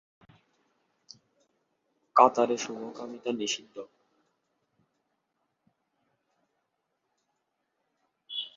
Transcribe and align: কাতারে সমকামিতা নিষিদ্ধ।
কাতারে 2.15 2.55
সমকামিতা 2.57 3.31
নিষিদ্ধ। 3.31 3.75